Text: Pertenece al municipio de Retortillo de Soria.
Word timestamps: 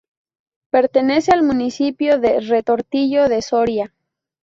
Pertenece 0.71 1.31
al 1.31 1.43
municipio 1.43 2.17
de 2.19 2.39
Retortillo 2.39 3.29
de 3.29 3.43
Soria. 3.43 3.93